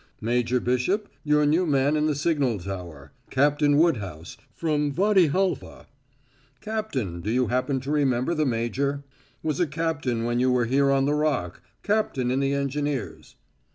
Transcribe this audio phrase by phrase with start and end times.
[0.19, 5.85] "Major Bishop, your new man in the signal tower, Captain Woodhouse, from Wady Halfa.
[6.59, 9.03] Captain, do you happen to remember the major?
[9.43, 13.35] Was a captain when you were here on the Rock captain in the engineers."